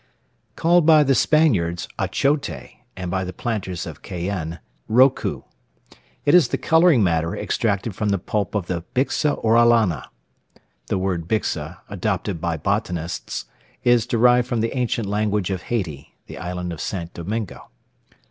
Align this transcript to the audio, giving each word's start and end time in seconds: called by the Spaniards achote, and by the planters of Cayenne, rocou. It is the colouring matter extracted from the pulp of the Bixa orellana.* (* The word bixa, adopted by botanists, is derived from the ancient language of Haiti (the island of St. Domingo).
called 0.55 0.83
by 0.83 1.03
the 1.03 1.13
Spaniards 1.13 1.87
achote, 1.99 2.71
and 2.97 3.11
by 3.11 3.23
the 3.23 3.31
planters 3.31 3.85
of 3.85 4.01
Cayenne, 4.01 4.57
rocou. 4.89 5.43
It 6.25 6.33
is 6.33 6.47
the 6.47 6.57
colouring 6.57 7.03
matter 7.03 7.37
extracted 7.37 7.93
from 7.93 8.09
the 8.09 8.17
pulp 8.17 8.55
of 8.55 8.65
the 8.65 8.83
Bixa 8.95 9.39
orellana.* 9.45 10.07
(* 10.49 10.87
The 10.87 10.97
word 10.97 11.27
bixa, 11.27 11.81
adopted 11.87 12.41
by 12.41 12.57
botanists, 12.57 13.45
is 13.83 14.07
derived 14.07 14.47
from 14.47 14.61
the 14.61 14.75
ancient 14.75 15.07
language 15.07 15.51
of 15.51 15.61
Haiti 15.61 16.15
(the 16.25 16.39
island 16.39 16.73
of 16.73 16.81
St. 16.81 17.13
Domingo). 17.13 17.69